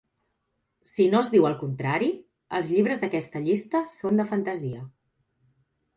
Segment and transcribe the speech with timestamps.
[0.91, 2.09] Si no es diu el contrari,
[2.61, 4.83] els llibres d'aquesta llista són de fantasia.